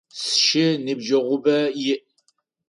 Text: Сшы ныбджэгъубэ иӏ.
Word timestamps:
Сшы 0.21 0.65
ныбджэгъубэ 0.85 1.57
иӏ. 1.91 1.95